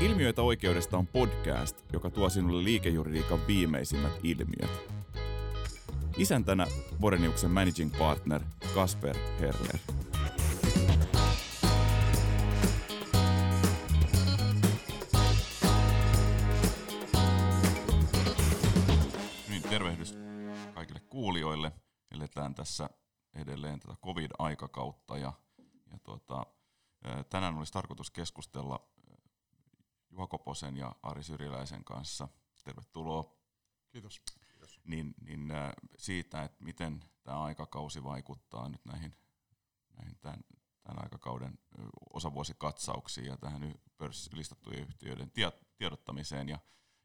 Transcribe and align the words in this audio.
Ilmiöitä 0.00 0.42
oikeudesta 0.42 0.98
on 0.98 1.06
podcast, 1.06 1.92
joka 1.92 2.10
tuo 2.10 2.28
sinulle 2.28 2.64
liikejuridiikan 2.64 3.46
viimeisimmät 3.46 4.12
ilmiöt. 4.22 4.70
Isäntänä 6.16 6.66
Boreniuksen 7.00 7.50
managing 7.50 7.98
partner 7.98 8.40
Kasper 8.74 9.16
Herler. 9.40 9.78
Niin, 19.48 19.62
tervehdys 19.62 20.14
kaikille 20.74 21.00
kuulijoille. 21.00 21.72
Eletään 22.10 22.54
tässä 22.54 22.90
edelleen 23.34 23.80
tätä 23.80 23.94
covid-aikakautta 24.04 25.18
ja, 25.18 25.32
ja 25.90 25.98
tuota, 26.02 26.46
tänään 27.30 27.58
olisi 27.58 27.72
tarkoitus 27.72 28.10
keskustella 28.10 28.88
Juha 30.10 30.26
Koposen 30.26 30.76
ja 30.76 30.94
Ari 31.02 31.22
Syriläisen 31.22 31.84
kanssa. 31.84 32.28
Tervetuloa. 32.64 33.36
Kiitos. 33.88 34.22
Niin, 34.84 35.14
niin 35.20 35.48
siitä, 35.96 36.42
että 36.42 36.64
miten 36.64 37.04
tämä 37.22 37.42
aikakausi 37.42 38.04
vaikuttaa 38.04 38.68
nyt 38.68 38.84
näihin, 38.84 39.16
näihin 39.96 40.18
tämän, 40.18 40.44
tämän 40.82 41.02
aikakauden 41.02 41.58
osavuosikatsauksiin 42.14 43.26
ja 43.26 43.36
tähän 43.36 43.74
pörssilistattujen 43.96 44.82
yhtiöiden 44.82 45.32
tiedottamiseen. 45.78 46.48
Ja, 46.48 46.58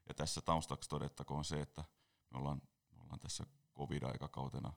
ja 0.08 0.14
tässä 0.14 0.40
taustaksi 0.40 0.88
todettakoon 0.88 1.44
se, 1.44 1.60
että 1.60 1.84
me 2.30 2.38
ollaan, 2.38 2.62
me 2.90 3.02
ollaan 3.02 3.20
tässä 3.20 3.46
covid-aikakautena 3.74 4.72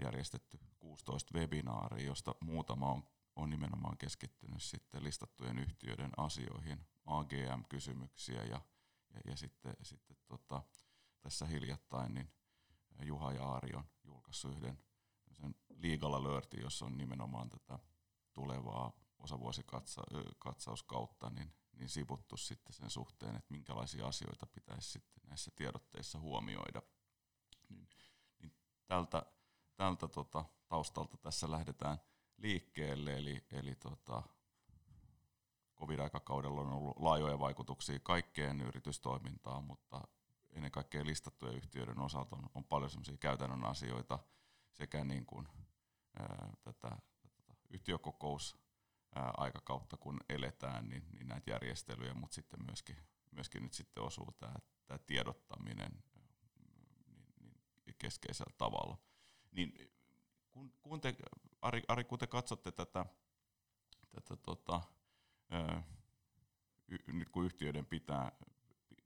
järjestetty 0.00 0.58
16 0.78 1.38
webinaaria, 1.38 2.06
josta 2.06 2.34
muutama 2.40 2.92
on, 2.92 3.02
on 3.36 3.50
nimenomaan 3.50 3.98
keskittynyt 3.98 4.62
sitten 4.62 5.04
listattujen 5.04 5.58
yhtiöiden 5.58 6.10
asioihin, 6.16 6.86
AGM-kysymyksiä 7.04 8.42
ja, 8.42 8.60
ja, 9.14 9.20
ja 9.24 9.36
sitten, 9.36 9.76
sitten 9.82 10.16
tota, 10.26 10.62
tässä 11.20 11.46
hiljattain 11.46 12.14
niin 12.14 12.32
Juha 13.02 13.32
ja 13.32 13.52
Ari 13.52 13.74
on 13.74 13.84
julkaissut 14.04 14.56
yhden 14.56 14.78
legal 15.76 16.12
alertin, 16.12 16.62
jossa 16.62 16.84
on 16.84 16.98
nimenomaan 16.98 17.48
tätä 17.48 17.78
tulevaa 18.32 18.92
osavuosikatsauskautta 19.18 21.30
niin, 21.30 21.54
niin 21.72 21.88
sivuttu 21.88 22.36
sitten 22.36 22.72
sen 22.72 22.90
suhteen, 22.90 23.36
että 23.36 23.50
minkälaisia 23.50 24.06
asioita 24.06 24.46
pitäisi 24.46 24.90
sitten 24.90 25.22
näissä 25.28 25.50
tiedotteissa 25.56 26.18
huomioida. 26.18 26.82
Niin, 27.68 27.88
niin 28.38 28.52
tältä 28.86 29.26
tältä 29.76 30.08
tota, 30.08 30.44
taustalta 30.68 31.16
tässä 31.16 31.50
lähdetään 31.50 31.98
liikkeelle, 32.36 33.16
eli, 33.16 33.44
eli 33.52 33.74
tota, 33.74 34.22
covid-aikakaudella 35.82 36.60
on 36.60 36.72
ollut 36.72 36.96
laajoja 36.96 37.38
vaikutuksia 37.38 37.98
kaikkeen 38.02 38.60
yritystoimintaan, 38.60 39.64
mutta 39.64 40.00
ennen 40.50 40.70
kaikkea 40.70 41.06
listattujen 41.06 41.56
yhtiöiden 41.56 42.00
osalta 42.00 42.36
on, 42.36 42.50
on 42.54 42.64
paljon 42.64 42.90
sellaisia 42.90 43.16
käytännön 43.16 43.64
asioita 43.64 44.18
sekä 44.72 45.04
niin 45.04 45.26
kuin, 45.26 45.48
ää, 46.18 46.52
tätä, 46.62 46.96
tätä 47.20 47.54
yhtiökokous 47.70 48.56
aikakautta 49.36 49.96
kun 49.96 50.20
eletään, 50.28 50.88
niin, 50.88 51.04
niin 51.12 51.28
näitä 51.28 51.50
järjestelyjä, 51.50 52.14
mutta 52.14 52.34
sitten 52.34 52.64
myöskin, 52.66 52.96
myöskin 53.30 53.62
nyt 53.62 53.72
sitten 53.72 54.02
osuu 54.02 54.32
tämä, 54.38 54.54
tämä 54.86 54.98
tiedottaminen 54.98 56.02
niin, 56.14 56.28
niin 57.86 57.96
keskeisellä 57.98 58.54
tavalla. 58.58 58.98
Niin 59.50 59.92
kun, 60.50 60.74
kun 60.82 61.00
te, 61.00 61.14
Ari, 61.62 61.82
Ari, 61.88 62.04
kun 62.04 62.18
te 62.18 62.26
katsotte 62.26 62.72
tätä, 62.72 63.06
tätä 64.10 64.36
tota, 64.36 64.80
nyt 67.06 67.28
kun 67.28 67.44
yhtiöiden 67.44 67.86
pitää, 67.86 68.32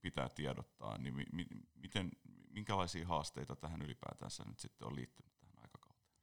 pitää 0.00 0.28
tiedottaa, 0.28 0.98
niin 0.98 1.14
mi, 1.14 1.24
mi, 1.32 1.46
miten, 1.74 2.10
minkälaisia 2.50 3.06
haasteita 3.06 3.56
tähän 3.56 3.82
ylipäätänsä 3.82 4.44
nyt 4.44 4.58
sitten 4.58 4.88
on 4.88 4.94
liittynyt 4.94 5.38
tähän 5.38 5.58
aikakauteen? 5.58 6.16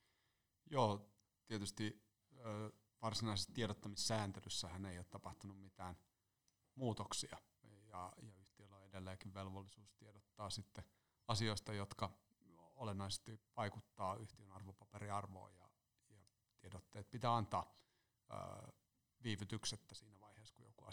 Joo, 0.69 1.09
tietysti 1.47 2.03
varsinaisessa 3.01 3.53
tiedottamissääntelyssähän 3.53 4.85
ei 4.85 4.97
ole 4.97 5.05
tapahtunut 5.09 5.61
mitään 5.61 5.97
muutoksia, 6.75 7.37
ja, 7.63 8.13
ja 8.21 8.31
yhtiöllä 8.39 8.75
on 8.75 8.85
edelleenkin 8.85 9.33
velvollisuus 9.33 9.93
tiedottaa 9.93 10.49
sitten 10.49 10.83
asioista, 11.27 11.73
jotka 11.73 12.11
olennaisesti 12.75 13.41
vaikuttaa 13.57 14.15
yhtiön 14.15 14.51
arvopaperiarvoon 14.51 15.55
ja, 15.55 15.69
ja 16.09 16.17
tiedotteet 16.59 17.11
pitää 17.11 17.35
antaa 17.35 17.75
ö, 18.31 18.71
viivytyksettä 19.23 19.95
siinä 19.95 20.21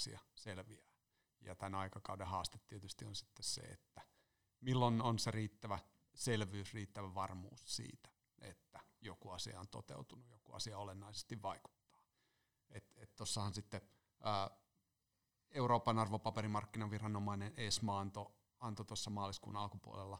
asia 0.01 0.21
selviää. 0.35 0.91
Ja 1.41 1.55
tämän 1.55 1.75
aikakauden 1.75 2.27
haaste 2.27 2.59
tietysti 2.67 3.05
on 3.05 3.15
sitten 3.15 3.45
se, 3.45 3.61
että 3.61 4.03
milloin 4.61 5.03
on 5.03 5.19
se 5.19 5.31
riittävä 5.31 5.79
selvyys, 6.15 6.75
riittävä 6.75 7.15
varmuus 7.15 7.77
siitä, 7.77 8.11
että 8.39 8.81
joku 9.01 9.31
asia 9.31 9.61
on 9.61 9.69
toteutunut, 9.69 10.29
joku 10.31 10.53
asia 10.53 10.79
olennaisesti 10.79 11.43
vaikuttaa. 11.43 12.01
Tuossahan 13.17 13.55
sitten 13.55 13.81
ää, 14.23 14.51
Euroopan 15.51 15.99
arvopaperimarkkinaviranomainen 15.99 17.55
ESMA 17.57 18.01
antoi 18.01 18.33
anto 18.59 18.85
tuossa 18.85 19.11
maaliskuun 19.11 19.57
alkupuolella 19.57 20.19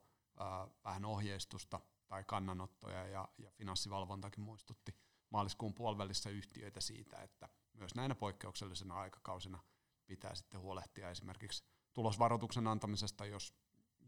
vähän 0.85 1.05
ohjeistusta 1.05 1.81
tai 2.09 2.25
kannanottoja 2.25 3.07
ja, 3.07 3.29
ja 3.39 3.51
finanssivalvontakin 3.51 4.45
muistutti 4.45 4.97
maaliskuun 5.31 5.75
puolivälissä 5.75 6.31
yhtiöitä 6.31 6.81
siitä, 6.81 7.23
että 7.23 7.49
myös 7.73 7.95
näinä 7.95 8.15
poikkeuksellisena 8.15 8.95
aikakausina 8.95 9.63
pitää 10.11 10.35
sitten 10.35 10.61
huolehtia 10.61 11.11
esimerkiksi 11.11 11.65
tulosvaroituksen 11.93 12.67
antamisesta, 12.67 13.27
jos, 13.27 13.55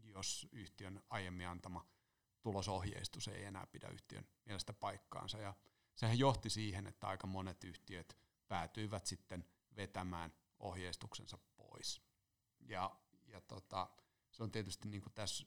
jos 0.03 0.47
yhtiön 0.51 1.03
aiemmin 1.09 1.47
antama 1.47 1.87
tulosohjeistus 2.41 3.27
ei 3.27 3.43
enää 3.43 3.67
pidä 3.67 3.87
yhtiön 3.87 4.27
mielestä 4.45 4.73
paikkaansa. 4.73 5.37
Ja 5.37 5.53
sehän 5.95 6.19
johti 6.19 6.49
siihen, 6.49 6.87
että 6.87 7.07
aika 7.07 7.27
monet 7.27 7.63
yhtiöt 7.63 8.17
päätyivät 8.47 9.05
sitten 9.05 9.45
vetämään 9.75 10.33
ohjeistuksensa 10.59 11.37
pois. 11.55 12.01
Ja, 12.59 12.95
ja 13.27 13.41
tota, 13.41 13.89
se 14.31 14.43
on 14.43 14.51
tietysti 14.51 14.87
niin 14.87 15.01
kuin 15.01 15.13
tässä 15.13 15.45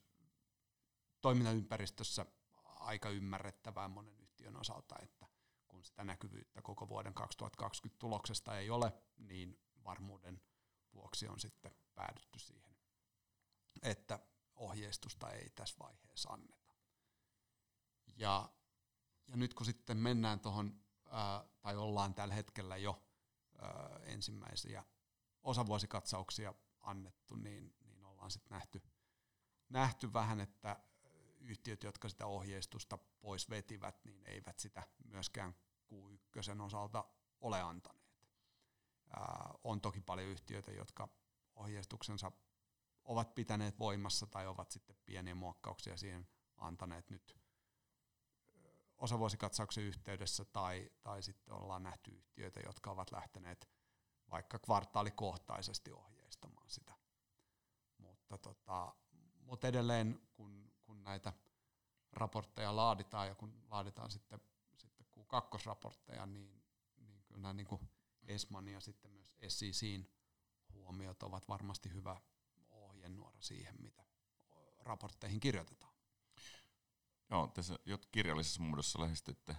toimintaympäristössä 1.21 2.27
aika 2.65 3.11
ymmärrettävää 3.11 3.89
monen 3.89 4.21
yhtiön 4.21 4.57
osalta, 4.57 4.97
että 5.03 5.27
kun 5.69 5.85
sitä 5.85 6.05
näkyvyyttä 6.05 6.63
koko 6.63 6.89
vuoden 6.89 7.15
2020 7.15 7.99
tuloksesta 7.99 8.59
ei 8.59 8.71
ole, 8.71 8.93
niin 9.17 9.66
varmuuden 9.87 10.41
vuoksi 10.95 11.29
on 11.29 11.41
sitten 11.41 11.77
päädytty 11.95 12.39
siihen, 12.39 12.77
että 13.83 14.19
ohjeistusta 14.55 15.31
ei 15.31 15.51
tässä 15.51 15.77
vaiheessa 15.79 16.31
anneta. 16.31 16.75
Ja, 18.17 18.53
ja 19.27 19.37
nyt 19.37 19.55
kun 19.55 19.67
sitten 19.67 19.97
mennään 19.97 20.41
tuohon, 20.41 20.81
tai 21.61 21.77
ollaan 21.77 22.15
tällä 22.15 22.35
hetkellä 22.35 22.77
jo 22.77 23.03
ää, 23.59 24.01
ensimmäisiä 24.03 24.85
osavuosikatsauksia 25.43 26.55
annettu, 26.81 27.37
niin, 27.37 27.75
niin 27.85 28.05
ollaan 28.05 28.31
sitten 28.31 28.55
nähty, 28.55 28.83
nähty 29.69 30.13
vähän, 30.13 30.41
että 30.41 30.81
yhtiöt, 31.41 31.83
jotka 31.83 32.09
sitä 32.09 32.27
ohjeistusta 32.27 32.99
pois 32.99 33.51
vetivät, 33.51 34.05
niin 34.05 34.27
eivät 34.27 34.59
sitä 34.59 34.83
myöskään 35.05 35.55
Q1 35.93 36.63
osalta 36.63 37.05
ole 37.41 37.63
antaneet. 37.63 38.06
On 39.65 39.81
toki 39.81 40.01
paljon 40.01 40.29
yhtiöitä, 40.29 40.71
jotka 40.73 41.09
ohjeistuksensa 41.55 42.33
ovat 43.05 43.35
pitäneet 43.35 43.79
voimassa 43.79 44.27
tai 44.27 44.47
ovat 44.47 44.71
sitten 44.71 44.97
pieniä 45.07 45.35
muokkauksia 45.35 45.97
siihen 45.97 46.29
antaneet 46.57 47.11
nyt 47.11 47.37
osavuosikatsauksen 48.99 49.85
yhteydessä 49.85 50.45
tai, 50.45 50.91
tai 51.03 51.23
sitten 51.23 51.55
ollaan 51.55 51.83
nähty 51.83 52.11
yhtiöitä, 52.11 52.61
jotka 52.61 52.91
ovat 52.91 53.13
lähteneet 53.13 53.69
vaikka 54.31 54.59
kvartaalikohtaisesti 54.59 55.93
ohjeistamaan 55.93 56.71
sitä. 56.71 56.95
Mutta, 57.99 58.39
tota, 58.39 58.95
mutta 59.41 59.69
edelleen, 59.69 60.29
kun 60.33 60.67
kun 60.87 61.05
näitä 61.05 61.33
raportteja 62.13 62.77
laaditaan 62.77 63.29
ja 63.29 63.35
kun 63.35 63.65
laaditaan 63.71 64.11
sitten, 64.11 64.41
sitten 64.77 65.07
Q2-raportteja, 65.19 66.27
niin, 66.27 66.63
niin 66.97 67.25
kyllä 67.33 67.53
niin 67.53 67.67
kuin 67.67 67.91
ESMAN 68.27 68.69
ja 68.69 68.81
sitten 68.81 69.11
myös 69.11 69.37
SECin 69.49 70.11
huomiot 70.73 71.23
ovat 71.23 71.49
varmasti 71.49 71.93
hyvä 71.93 72.21
ohjenuora 72.71 73.41
siihen, 73.41 73.75
mitä 73.83 74.05
raportteihin 74.79 75.41
kirjoitetaan. 75.41 75.95
Joo, 77.31 77.47
tässä 77.47 77.79
jo 77.85 77.99
kirjallisessa 78.13 78.63
muodossa 78.63 79.01
lähestytte, 79.01 79.57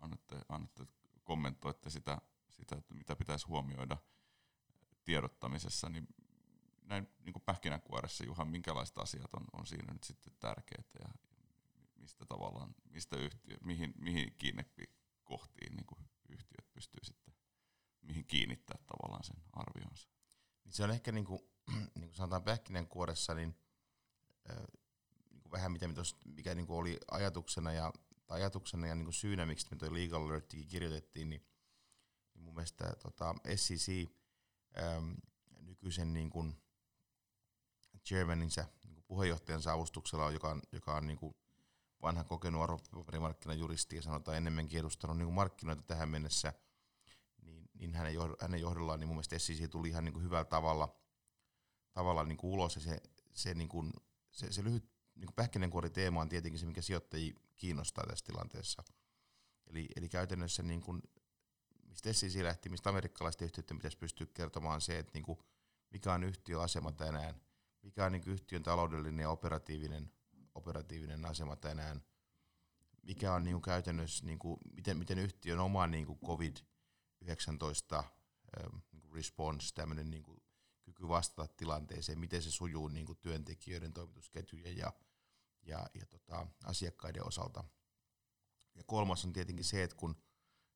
annatte, 0.00 0.40
annatte, 0.48 0.86
kommentoitte 1.24 1.90
sitä, 1.90 2.18
sitä, 2.50 2.76
että 2.76 2.94
mitä 2.94 3.16
pitäisi 3.16 3.46
huomioida 3.46 3.96
tiedottamisessa, 5.04 5.88
niin 5.88 6.06
näin 6.82 7.08
niin 7.24 7.32
kuin 7.32 7.42
pähkinänkuoressa, 7.42 8.24
Juha, 8.24 8.44
minkälaiset 8.44 8.98
asiat 8.98 9.34
on, 9.34 9.44
on 9.52 9.66
siinä 9.66 9.92
nyt 9.92 10.04
sitten 10.04 10.32
tärkeitä 10.40 10.98
ja 11.00 11.08
mistä 11.96 12.26
tavallaan, 12.26 12.74
mistä 12.84 13.16
yhtiö, 13.16 13.56
mihin, 13.64 13.94
mihin 13.98 14.36
kohtiin 15.24 15.76
niin 15.76 15.86
kuin 15.86 16.08
yhtiöt 16.34 16.72
pystyy 16.72 17.04
sitten, 17.04 17.34
mihin 18.02 18.26
kiinnittää 18.26 18.78
tavallaan 18.86 19.24
sen 19.24 19.36
arvionsa. 19.52 20.08
Niin 20.64 20.72
se 20.72 20.84
on 20.84 20.90
ehkä 20.90 21.12
niin 21.12 21.24
kuin, 21.24 21.40
niin 21.94 22.08
kuin 22.08 22.14
sanotaan 22.14 22.44
pähkinänkuoressa, 22.44 23.34
niin, 23.34 23.58
niin 25.30 25.40
kuin 25.42 25.52
vähän 25.52 25.72
mitä, 25.72 25.86
mikä 26.24 26.54
niin 26.54 26.66
kuin 26.66 26.76
oli 26.76 26.98
ajatuksena 27.10 27.72
ja, 27.72 27.92
tai 28.26 28.40
ajatuksena 28.40 28.86
ja 28.86 28.94
niin 28.94 29.04
kuin 29.06 29.14
syynä, 29.14 29.46
miksi 29.46 29.66
me 29.70 29.76
tuo 29.76 29.94
Legal 29.94 30.22
Alertikin 30.22 30.68
kirjoitettiin, 30.68 31.30
niin, 31.30 31.46
niin 32.34 32.44
mun 32.44 32.54
mielestä 32.54 32.96
tota, 33.02 33.34
SEC 33.56 34.10
ähm, 34.78 35.12
nykyisen 35.60 36.12
niin 36.12 36.30
kuin 36.30 36.64
chairmaninsa, 38.06 38.64
niin 38.84 38.94
kuin 38.94 39.04
puheenjohtajansa 39.06 39.72
avustuksella, 39.72 40.30
joka 40.30 40.48
on, 40.48 40.62
joka 40.72 40.94
on 40.94 41.06
niin 41.06 41.18
kuin 41.18 41.34
vanha 42.04 42.24
kokenut 42.24 42.62
arvopaperimarkkinajuristi 42.62 43.96
ja 43.96 44.02
sanotaan 44.02 44.36
enemmänkin 44.36 44.80
edustanut 44.80 45.16
niin 45.16 45.26
kuin 45.26 45.34
markkinoita 45.34 45.82
tähän 45.82 46.08
mennessä, 46.08 46.52
niin, 47.42 47.70
niin 47.74 47.94
hänen, 47.94 48.14
johd, 48.14 48.34
hänen 48.40 48.60
johdollaan 48.60 49.00
niin 49.00 49.08
mun 49.08 49.16
mielestä 49.16 49.38
SEC 49.38 49.70
tuli 49.70 49.88
ihan 49.88 50.04
niin 50.04 50.12
kuin 50.12 50.24
hyvällä 50.24 50.44
tavalla, 50.44 50.96
tavalla 51.92 52.24
niin 52.24 52.36
kuin 52.36 52.52
ulos 52.52 52.76
ja 52.76 52.82
se, 52.82 53.00
se, 53.34 53.54
niin 53.54 53.68
kuin, 53.68 53.92
se, 54.30 54.52
se 54.52 54.64
lyhyt 54.64 54.84
niin 55.14 55.26
kuin 55.26 55.34
pähkinänkuori 55.34 55.90
teema 55.90 56.20
on 56.20 56.28
tietenkin 56.28 56.60
se, 56.60 56.66
mikä 56.66 56.82
sijoittajia 56.82 57.34
kiinnostaa 57.56 58.04
tässä 58.08 58.24
tilanteessa. 58.24 58.82
Eli, 59.66 59.88
eli 59.96 60.08
käytännössä 60.08 60.62
niin 60.62 60.80
kuin, 60.80 61.02
mistä 61.88 62.12
SEC 62.12 62.42
lähti, 62.42 62.68
mistä 62.68 62.90
amerikkalaisten 62.90 63.46
yhtiöiden 63.46 63.76
pitäisi 63.76 63.98
pystyä 63.98 64.26
kertomaan 64.34 64.80
se, 64.80 64.98
että 64.98 65.12
niin 65.14 65.24
kuin, 65.24 65.38
mikä 65.90 66.12
on 66.12 66.24
yhtiöasema 66.24 66.92
tänään, 66.92 67.40
mikä 67.82 68.04
on 68.04 68.12
niin 68.12 68.22
yhtiön 68.26 68.62
taloudellinen 68.62 69.22
ja 69.22 69.30
operatiivinen 69.30 70.12
operatiivinen 70.54 71.24
asema 71.26 71.56
tänään, 71.56 72.02
mikä 73.02 73.34
on 73.34 73.44
niin 73.44 73.54
kuin 73.54 73.62
käytännössä, 73.62 74.26
niin 74.26 74.38
kuin, 74.38 74.56
miten, 74.76 74.96
miten 74.98 75.18
yhtiön 75.18 75.60
oma 75.60 75.86
niin 75.86 76.06
kuin 76.06 76.18
COVID-19 76.24 77.96
ähm, 77.96 78.76
niin 78.92 79.00
kuin 79.00 79.14
response, 79.14 79.74
tämmöinen 79.74 80.10
niin 80.10 80.22
kuin 80.22 80.42
kyky 80.82 81.08
vastata 81.08 81.54
tilanteeseen, 81.56 82.20
miten 82.20 82.42
se 82.42 82.50
sujuu 82.50 82.88
niin 82.88 83.06
kuin 83.06 83.18
työntekijöiden, 83.18 83.92
toimitusketjujen 83.92 84.76
ja, 84.76 84.92
ja, 85.62 85.86
ja 85.94 86.06
tota, 86.06 86.46
asiakkaiden 86.64 87.26
osalta. 87.26 87.64
Ja 88.74 88.82
kolmas 88.86 89.24
on 89.24 89.32
tietenkin 89.32 89.64
se, 89.64 89.82
että 89.82 89.96
kun, 89.96 90.16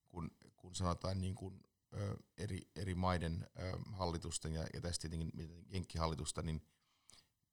kun, 0.09 0.31
kun 0.57 0.75
sanotaan 0.75 1.21
niin 1.21 1.35
kuin, 1.35 1.61
ö, 1.93 2.17
eri, 2.37 2.71
eri 2.77 2.95
maiden 2.95 3.47
ö, 3.59 3.79
hallitusten 3.93 4.53
ja, 4.53 4.67
ja 4.75 4.81
tästä 4.81 5.09
tietenkin 5.09 5.65
jenkkihallitusta, 5.69 6.43
niin 6.43 6.63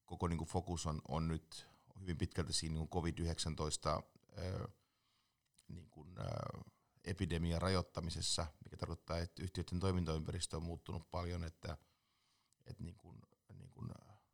koko 0.06 0.28
niin 0.28 0.38
kuin 0.38 0.48
fokus 0.48 0.86
on, 0.86 1.02
on 1.08 1.28
nyt 1.28 1.68
hyvin 2.00 2.18
pitkälti 2.18 2.54
siinä 2.54 2.76
niin 2.76 2.90
COVID-19 2.90 4.04
niin 5.68 5.90
kuin, 5.90 6.16
epidemian 7.06 7.62
rajoittamisessa, 7.62 8.48
mikä 8.64 8.78
tarkoittaa, 8.78 9.18
että 9.18 9.44
yhtiöiden 9.44 9.80
toimintaympäristö 9.80 10.58
on 10.58 10.64
muuttunut 10.64 11.12
paljon, 11.12 11.44
että, 11.44 11.78
että 12.66 12.84
niin 12.84 12.96
kuin, 12.96 13.18
niin 13.54 13.70
kuin 13.70 13.90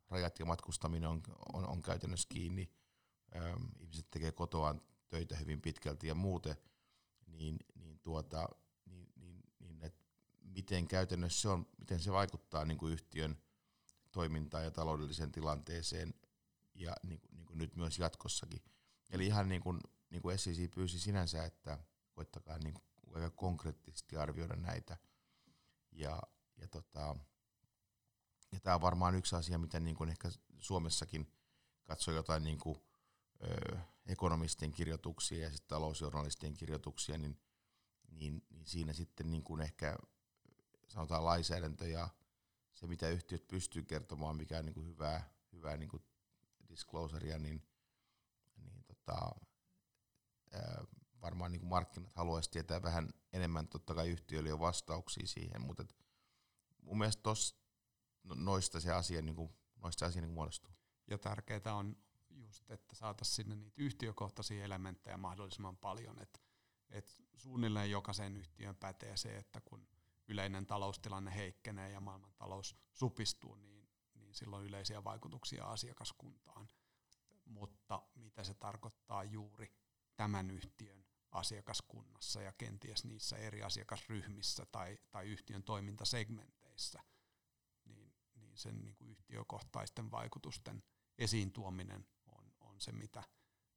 rajat 0.10 0.40
ja 0.40 0.46
matkustaminen 0.46 1.10
on, 1.10 1.22
on, 1.54 1.68
on 1.68 1.82
käytännössä 1.82 2.28
kiinni, 2.30 2.72
ihmiset 3.80 4.08
tekee 4.12 4.32
kotoaan 4.32 4.82
töitä 5.10 5.36
hyvin 5.36 5.62
pitkälti 5.62 6.08
ja 6.08 6.16
muuten, 6.16 6.56
niin, 7.28 7.60
niin, 7.76 8.00
tuota, 8.00 8.50
niin, 8.86 9.12
niin, 9.16 9.44
niin 9.60 9.84
että 9.84 10.06
miten 10.42 10.88
käytännössä 10.88 11.42
se 11.42 11.50
on, 11.50 11.68
miten 11.78 12.00
se 12.00 12.12
vaikuttaa 12.12 12.66
niin 12.66 12.78
kuin 12.78 12.94
yhtiön 12.94 13.38
toimintaan 14.12 14.64
ja 14.64 14.72
taloudelliseen 14.72 15.32
tilanteeseen 15.32 16.14
ja 16.76 16.96
niin 17.04 17.20
kuin, 17.20 17.36
niin 17.36 17.46
kuin 17.46 17.58
nyt 17.58 17.76
myös 17.76 18.00
jatkossakin. 18.00 18.62
Eli 19.10 19.26
ihan 19.26 19.50
niin 19.50 19.62
kuin, 19.62 19.80
niin 20.10 20.22
kuin 20.22 20.40
SEC 20.40 20.72
pyysi 20.76 21.00
sinänsä, 21.00 21.44
että 21.44 21.80
koittakaa 22.12 22.58
niin 22.58 22.74
kuin 22.74 23.32
konkreettisesti 23.36 24.18
arvioida 24.18 24.56
näitä. 24.56 24.98
Ja, 25.92 26.22
ja, 26.58 26.68
tota, 26.68 27.16
ja 28.52 28.60
tämä 28.60 28.76
on 28.76 28.82
varmaan 28.82 29.16
yksi 29.16 29.36
asia, 29.36 29.58
mitä 29.58 29.80
niin 29.80 29.96
kuin 29.96 30.10
ehkä 30.10 30.30
Suomessakin 30.60 31.34
katsoo 31.84 32.14
jotain 32.14 32.44
niin 32.44 32.60
kuin, 32.60 32.78
ö, 33.44 33.78
ekonomistien 34.06 34.72
kirjoituksia 34.72 35.44
ja 35.44 35.50
sitten 35.50 35.68
talousjournalistien 35.68 36.54
kirjoituksia, 36.54 37.18
niin, 37.18 37.40
niin, 38.12 38.46
niin 38.50 38.66
siinä 38.66 38.94
sitten 38.94 39.32
niin 39.32 39.44
kuin 39.44 39.62
ehkä 39.62 39.98
sanotaan 40.88 41.26
lainsäädäntö 41.26 41.88
ja 41.88 42.10
se, 42.74 42.88
mitä 42.88 43.10
yhtiöt 43.10 43.48
pystyy 43.48 43.84
kertomaan, 43.84 44.36
mikä 44.36 44.58
on 44.58 44.66
niin 44.66 44.74
kuin 44.74 44.88
hyvää, 44.88 45.34
hyvää 45.54 45.78
niin 45.78 45.90
kuin 45.90 46.04
disclosurea, 46.72 47.40
niin, 47.40 47.68
niin 48.56 48.84
tota, 48.84 49.32
varmaan 51.22 51.52
niin 51.52 51.60
kuin 51.60 51.70
markkinat 51.70 52.14
haluaisi 52.14 52.52
tietää 52.52 52.82
vähän 52.82 53.10
enemmän, 53.34 53.68
totta 53.68 53.96
kai 53.96 54.10
yhtiöillä 54.10 54.50
jo 54.50 54.60
vastauksia 54.60 55.28
siihen, 55.28 55.62
mutta 55.62 55.84
et 55.84 55.96
mun 56.82 56.98
mielestä 56.98 57.24
tos, 57.24 57.62
no, 58.24 58.36
noista 58.36 58.80
se 58.80 58.92
asia, 58.92 59.22
niin 59.22 59.36
kuin, 59.36 59.54
noista 59.84 60.06
asia 60.06 60.22
niin 60.22 60.34
muodostuu. 60.34 60.74
Ja 61.08 61.18
tärkeää 61.18 61.76
on 61.76 61.98
just, 62.30 62.72
että 62.72 62.96
saataisiin 62.96 63.36
sinne 63.36 63.56
niitä 63.56 63.82
yhtiökohtaisia 63.82 64.64
elementtejä 64.64 65.18
mahdollisimman 65.18 65.78
paljon, 65.78 66.22
että 66.22 66.40
et 66.90 67.18
suunnilleen 67.36 67.92
jokaisen 67.92 68.38
yhtiön 68.38 68.76
pätee 68.76 69.18
se, 69.18 69.38
että 69.38 69.62
kun 69.62 69.88
yleinen 70.28 70.66
taloustilanne 70.66 71.36
heikkenee 71.36 71.90
ja 71.92 72.02
maailmantalous 72.02 72.76
supistuu, 72.94 73.56
niin 73.56 73.81
niin 74.32 74.38
silloin 74.38 74.66
yleisiä 74.66 75.04
vaikutuksia 75.04 75.66
asiakaskuntaan. 75.66 76.70
Mutta 77.46 78.02
mitä 78.16 78.44
se 78.44 78.54
tarkoittaa 78.54 79.24
juuri 79.24 79.74
tämän 80.16 80.52
yhtiön 80.52 81.06
asiakaskunnassa 81.32 82.42
ja 82.42 82.54
kenties 82.58 83.06
niissä 83.06 83.38
eri 83.38 83.64
asiakasryhmissä 83.64 84.66
tai, 84.66 84.98
tai 85.12 85.28
yhtiön 85.28 85.64
toimintasegmenteissä, 85.64 87.00
niin, 87.86 88.14
niin 88.36 88.58
sen 88.58 88.82
niin 88.82 88.96
kuin 88.96 89.12
yhtiökohtaisten 89.12 90.12
vaikutusten 90.12 90.84
esiin 91.18 91.52
tuominen 91.52 92.08
on, 92.26 92.54
on 92.60 92.82
se, 92.82 92.92
mitä 92.92 93.24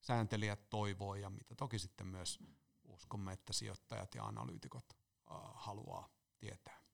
sääntelijät 0.00 0.70
toivoo 0.70 1.14
ja 1.14 1.30
mitä 1.30 1.54
toki 1.54 1.78
sitten 1.78 2.06
myös 2.06 2.38
uskomme, 2.84 3.32
että 3.32 3.52
sijoittajat 3.52 4.14
ja 4.14 4.24
analyytikot 4.24 4.84
äh, 4.92 5.36
haluaa 5.54 6.08
tietää. 6.38 6.84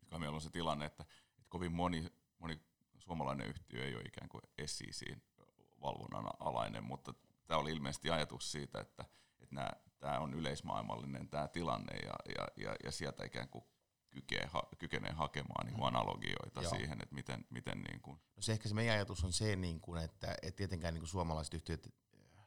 Nyt 0.00 0.20
meillä 0.20 0.34
on 0.34 0.40
se 0.40 0.50
tilanne, 0.50 0.86
että, 0.86 1.04
että 1.38 1.48
kovin 1.48 1.72
moni 1.72 2.19
moni 2.40 2.60
suomalainen 2.98 3.48
yhtiö 3.48 3.86
ei 3.86 3.94
ole 3.94 4.04
ikään 4.06 4.28
kuin 4.28 4.42
SEC-valvonnan 4.66 6.24
alainen, 6.40 6.84
mutta 6.84 7.14
tämä 7.46 7.60
oli 7.60 7.70
ilmeisesti 7.70 8.10
ajatus 8.10 8.52
siitä, 8.52 8.80
että, 8.80 9.04
että 9.40 9.54
nämä, 9.54 9.70
tämä 9.98 10.18
on 10.18 10.34
yleismaailmallinen 10.34 11.28
tämä 11.28 11.48
tilanne 11.48 11.96
ja, 11.96 12.14
ja, 12.38 12.48
ja, 12.56 12.76
ja 12.84 12.90
sieltä 12.90 13.24
ikään 13.24 13.48
kuin 13.48 13.64
kykenee, 14.10 14.46
ha, 14.46 14.62
kykenee 14.78 15.12
hakemaan 15.12 15.66
niin 15.66 15.74
kuin 15.74 15.92
mm. 15.92 15.96
analogioita 15.96 16.62
Joo. 16.62 16.70
siihen, 16.70 17.02
että 17.02 17.14
miten... 17.14 17.44
miten 17.50 17.82
niin 17.82 18.00
kuin. 18.00 18.20
No 18.36 18.42
se 18.42 18.52
ehkä 18.52 18.68
se 18.68 18.74
meidän 18.74 18.94
ajatus 18.94 19.24
on 19.24 19.32
se, 19.32 19.56
niin 19.56 19.80
kuin, 19.80 20.02
että, 20.02 20.34
että 20.42 20.56
tietenkään 20.56 20.94
niin 20.94 21.02
kuin 21.02 21.08
suomalaiset 21.08 21.54
yhtiöt, 21.54 21.94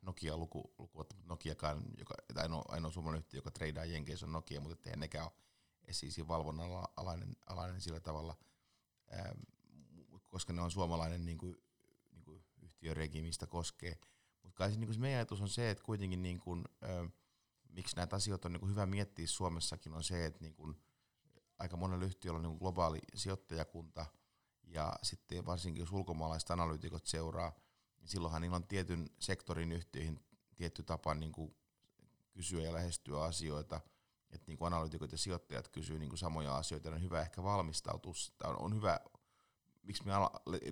Nokia 0.02 0.38
luku, 0.38 0.74
luku 0.78 1.06
Nokiakaan, 1.26 1.84
joka, 1.98 2.16
ainoa, 2.36 2.64
ainoa 2.68 2.92
suomalainen 2.92 3.24
yhtiö, 3.24 3.38
joka 3.38 3.52
treidaa 3.52 3.86
Jenkeissä 3.86 4.26
on 4.26 4.32
Nokia, 4.32 4.62
mutta 4.62 4.90
eihän 4.90 5.00
nekään 5.00 5.26
ole 5.26 5.34
SEC-valvonnan 5.92 6.70
alainen, 6.98 7.36
alainen 7.46 7.82
sillä 7.82 8.00
tavalla. 8.00 8.36
Ähm, 9.14 9.40
koska 10.34 10.54
ne 10.54 10.62
on 10.62 10.72
suomalainen 10.72 11.26
niin 11.26 11.38
kuin, 11.38 11.58
niin 12.12 12.24
kuin 12.24 12.44
yhtiöregimistä 12.62 13.48
koskee. 13.48 14.00
Mutta 14.44 14.58
kai 14.58 14.72
se, 14.72 14.78
niin 14.78 14.88
kuin 14.88 14.94
se 14.94 15.02
meidän 15.02 15.18
ajatus 15.18 15.42
on 15.42 15.50
se, 15.50 15.70
että 15.70 15.84
kuitenkin 15.84 16.24
niin 16.24 16.40
kuin, 16.40 16.64
ö, 16.84 17.10
miksi 17.70 17.96
näitä 17.96 18.16
asioita 18.16 18.48
on 18.48 18.52
niin 18.52 18.60
kuin 18.60 18.70
hyvä 18.70 18.86
miettiä 18.86 19.28
Suomessakin 19.28 19.94
on 19.94 20.04
se, 20.04 20.26
että 20.26 20.42
niin 20.42 20.54
kuin, 20.54 20.76
aika 21.60 21.78
monella 21.78 22.06
yhtiöllä 22.06 22.38
on 22.38 22.44
niin 22.44 22.50
kuin 22.50 22.60
globaali 22.60 23.00
sijoittajakunta 23.16 24.06
ja 24.64 24.94
sitten 25.04 25.46
varsinkin 25.46 25.82
jos 25.82 25.92
ulkomaalaiset 25.92 26.52
analyytikot 26.52 27.06
seuraa, 27.06 27.54
niin 28.00 28.10
silloinhan 28.10 28.42
niillä 28.42 28.56
on 28.56 28.68
tietyn 28.68 29.10
sektorin 29.20 29.72
yhtiöihin 29.72 30.20
tietty 30.56 30.84
tapa 30.84 31.14
niin 31.14 31.32
kuin 31.32 31.56
kysyä 32.32 32.62
ja 32.62 32.74
lähestyä 32.74 33.24
asioita, 33.24 33.82
että 34.30 34.52
niin 34.52 34.58
analyytikot 34.62 35.12
ja 35.12 35.18
sijoittajat 35.18 35.68
kysyy 35.68 36.00
niin 36.00 36.18
samoja 36.18 36.58
asioita, 36.58 36.90
on 36.90 37.02
hyvä 37.02 37.22
ehkä 37.22 37.44
valmistautua, 37.44 38.14
on 38.44 38.76
hyvä 38.76 39.00
miksi 39.84 40.06
me 40.06 40.14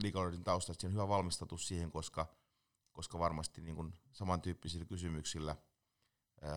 Legal 0.03 0.31
taustasta 0.43 0.87
on 0.87 0.93
hyvä 0.93 1.07
valmistautua 1.07 1.57
siihen, 1.57 1.91
koska, 1.91 2.25
koska 2.91 3.19
varmasti 3.19 3.61
niin 3.61 3.75
kuin 3.75 3.93
samantyyppisillä 4.11 4.85
kysymyksillä 4.85 5.55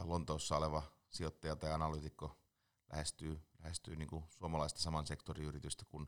Lontoossa 0.02 0.56
oleva 0.56 0.82
sijoittaja 1.08 1.56
tai 1.56 1.72
analyytikko 1.72 2.38
lähestyy, 2.92 3.40
lähestyy 3.62 3.96
niin 3.96 4.08
kuin 4.08 4.24
suomalaista 4.30 4.80
saman 4.80 5.06
sektoriyritystä 5.06 5.84
kuin, 5.84 6.06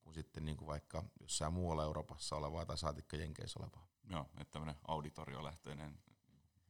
kuin 0.00 0.14
sitten 0.14 0.44
niin 0.44 0.56
kuin 0.56 0.66
vaikka 0.66 1.04
jossain 1.20 1.52
muualla 1.52 1.84
Euroopassa 1.84 2.36
olevaa 2.36 2.66
tai 2.66 2.78
saatikka 2.78 3.16
Jenkeissä 3.16 3.60
olevaa. 3.60 3.86
Joo, 4.10 4.26
että 4.38 4.52
tämmöinen 4.52 4.76
auditoriolähtöinen, 4.88 5.98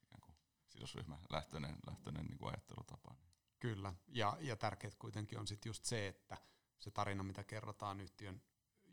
ikään 0.02 0.21
kuin 0.21 0.37
sidosryhmälähtöinen 0.68 1.76
lähtöinen 1.87 2.26
niin 2.26 2.38
kuin 2.38 2.49
ajattelutapa. 2.49 3.14
Kyllä, 3.59 3.94
ja, 4.09 4.37
ja 4.40 4.56
tärkeää 4.56 4.92
kuitenkin 4.99 5.38
on 5.38 5.47
sitten 5.47 5.71
just 5.71 5.85
se, 5.85 6.09
että 6.09 6.37
se 6.78 6.90
tarina, 6.90 7.23
mitä 7.23 7.44
kerrotaan 7.44 8.00
yhtiön 8.00 8.42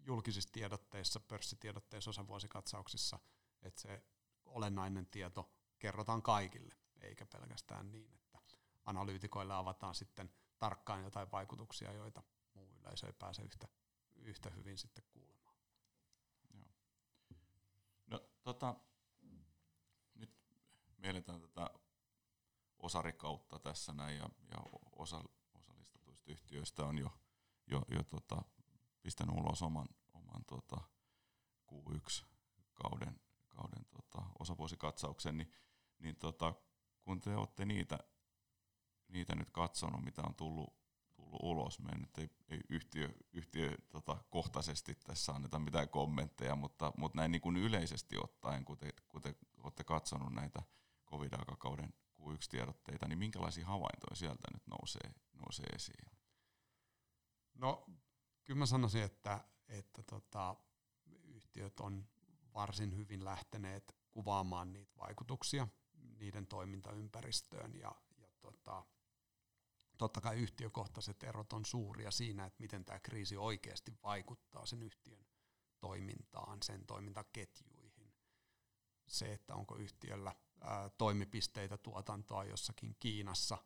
julkisissa 0.05 0.49
tiedotteissa, 0.53 1.19
pörssitiedotteissa, 1.19 2.09
osavuosikatsauksissa, 2.09 3.19
että 3.61 3.81
se 3.81 4.05
olennainen 4.45 5.05
tieto 5.05 5.51
kerrotaan 5.79 6.21
kaikille, 6.21 6.75
eikä 7.01 7.25
pelkästään 7.25 7.91
niin, 7.91 8.13
että 8.13 8.39
analyytikoille 8.85 9.53
avataan 9.53 9.95
sitten 9.95 10.33
tarkkaan 10.59 11.03
jotain 11.03 11.31
vaikutuksia, 11.31 11.91
joita 11.93 12.23
yleisö 12.55 13.07
ei 13.07 13.13
pääse 13.13 13.41
yhtä, 13.41 13.67
yhtä 14.15 14.49
hyvin 14.49 14.77
sitten 14.77 15.03
kuulemaan. 15.09 15.55
Joo. 16.53 16.65
No 18.07 18.19
tota, 18.43 18.75
nyt 20.15 20.33
me 20.97 21.21
tätä 21.21 21.69
osarikautta 22.79 23.59
tässä 23.59 23.93
näin 23.93 24.17
ja, 24.17 24.29
ja 24.51 24.57
osa, 24.95 25.23
osa 25.53 25.73
listatuista 25.77 26.31
yhtiöistä 26.31 26.85
on 26.85 26.97
jo, 26.97 27.11
jo, 27.67 27.81
jo 27.89 28.03
tota, 28.03 28.41
pistänyt 29.01 29.35
ulos 29.35 29.61
oman, 29.61 29.87
oman 30.13 30.45
tota, 30.45 30.81
Q1-kauden 31.71 33.19
kauden, 33.61 33.85
tota, 33.85 34.25
osavuosikatsauksen, 34.39 35.37
niin, 35.37 35.51
niin 35.99 36.15
tota, 36.15 36.53
kun 37.01 37.19
te 37.19 37.35
olette 37.35 37.65
niitä, 37.65 37.99
niitä 39.07 39.35
nyt 39.35 39.51
katsonut, 39.51 40.03
mitä 40.03 40.21
on 40.21 40.35
tullut, 40.35 40.73
tullut 41.15 41.39
ulos, 41.43 41.79
me 41.79 41.91
nyt 41.97 42.17
ei, 42.17 42.29
ei 42.47 42.61
yhtiö, 42.69 43.09
yhtiö 43.33 43.77
tota, 43.89 44.23
kohtaisesti 44.29 44.95
tässä 44.95 45.31
anneta 45.31 45.59
mitään 45.59 45.89
kommentteja, 45.89 46.55
mutta, 46.55 46.91
mutta 46.97 47.17
näin 47.17 47.31
niin 47.31 47.41
kuin 47.41 47.57
yleisesti 47.57 48.17
ottaen, 48.17 48.65
kun 48.65 48.77
te, 48.77 48.89
kun 49.07 49.21
te 49.21 49.35
olette 49.57 49.83
katsonut 49.83 50.33
näitä 50.33 50.63
covid-aikakauden 51.05 51.93
Q1-tiedotteita, 52.21 53.07
niin 53.07 53.19
minkälaisia 53.19 53.65
havaintoja 53.65 54.15
sieltä 54.15 54.47
nyt 54.53 54.67
nousee, 54.67 55.13
nousee 55.33 55.65
esiin? 55.65 56.11
No, 57.53 57.85
kyllä 58.51 58.59
mä 58.59 58.65
sanoisin, 58.65 59.03
että, 59.03 59.45
että 59.67 60.03
tota, 60.03 60.55
yhtiöt 61.23 61.79
on 61.79 62.07
varsin 62.53 62.95
hyvin 62.95 63.25
lähteneet 63.25 63.95
kuvaamaan 64.11 64.73
niitä 64.73 64.91
vaikutuksia 64.97 65.67
niiden 66.19 66.47
toimintaympäristöön 66.47 67.75
ja, 67.75 67.95
ja 68.17 68.27
tota, 68.41 68.85
totta 69.97 70.21
kai 70.21 70.37
yhtiökohtaiset 70.37 71.23
erot 71.23 71.53
on 71.53 71.65
suuria 71.65 72.11
siinä, 72.11 72.45
että 72.45 72.61
miten 72.61 72.85
tämä 72.85 72.99
kriisi 72.99 73.37
oikeasti 73.37 73.93
vaikuttaa 74.03 74.65
sen 74.65 74.83
yhtiön 74.83 75.25
toimintaan, 75.79 76.57
sen 76.63 76.85
toimintaketjuihin. 76.85 78.13
Se, 79.07 79.33
että 79.33 79.55
onko 79.55 79.75
yhtiöllä 79.75 80.35
ää, 80.61 80.89
toimipisteitä 80.89 81.77
tuotantoa 81.77 82.43
jossakin 82.43 82.95
Kiinassa 82.99 83.57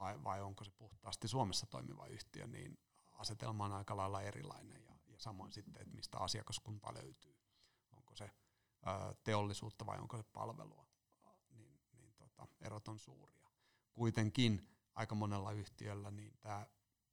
vai, 0.00 0.24
vai 0.24 0.42
onko 0.42 0.64
se 0.64 0.70
puhtaasti 0.70 1.28
Suomessa 1.28 1.66
toimiva 1.66 2.06
yhtiö, 2.06 2.46
niin 2.46 2.78
asetelma 3.20 3.64
on 3.64 3.72
aika 3.72 3.96
lailla 3.96 4.22
erilainen 4.22 4.84
ja, 4.84 4.94
ja 5.06 5.18
samoin 5.18 5.52
sitten, 5.52 5.82
että 5.82 5.94
mistä 5.94 6.18
asiakaskunta 6.18 6.94
löytyy 6.94 7.40
onko 7.96 8.16
se 8.16 8.30
teollisuutta 9.24 9.86
vai 9.86 9.98
onko 9.98 10.16
se 10.16 10.22
palvelua, 10.22 10.86
niin, 11.50 11.80
niin 11.92 12.14
tota, 12.16 12.48
erot 12.60 12.88
on 12.88 12.98
suuria. 12.98 13.50
Kuitenkin 13.92 14.68
aika 14.94 15.14
monella 15.14 15.52
yhtiöllä 15.52 16.10
niin 16.10 16.38
tämä 16.40 16.66